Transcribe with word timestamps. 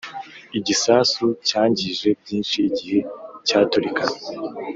igisasu 0.57 1.25
cyangije 1.47 2.09
byinshi 2.21 2.57
igihe 2.69 2.99
cyaturikaga 3.47 4.17